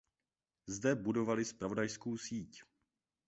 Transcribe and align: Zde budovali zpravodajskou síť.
Zde 0.67 0.95
budovali 0.95 1.45
zpravodajskou 1.45 2.17
síť. 2.17 2.63